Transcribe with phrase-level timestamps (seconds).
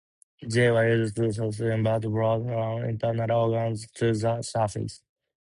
[0.41, 5.03] They were used to suction "bad blood" from internal organs to the surface.